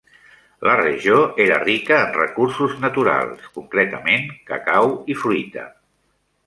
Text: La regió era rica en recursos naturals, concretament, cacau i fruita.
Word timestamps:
La 0.67 0.77
regió 0.79 1.17
era 1.45 1.59
rica 1.65 1.99
en 2.07 2.17
recursos 2.17 2.73
naturals, 2.87 3.45
concretament, 3.61 4.27
cacau 4.53 4.93
i 5.15 5.21
fruita. 5.25 5.71